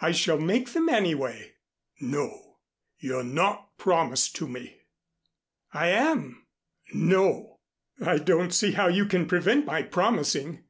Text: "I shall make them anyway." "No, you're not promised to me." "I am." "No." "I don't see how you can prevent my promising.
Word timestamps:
"I 0.00 0.12
shall 0.12 0.38
make 0.38 0.68
them 0.72 0.88
anyway." 0.88 1.54
"No, 2.00 2.58
you're 3.00 3.24
not 3.24 3.76
promised 3.76 4.36
to 4.36 4.46
me." 4.46 4.82
"I 5.72 5.88
am." 5.88 6.46
"No." 6.92 7.58
"I 8.00 8.18
don't 8.18 8.52
see 8.54 8.70
how 8.70 8.86
you 8.86 9.04
can 9.04 9.26
prevent 9.26 9.66
my 9.66 9.82
promising. 9.82 10.62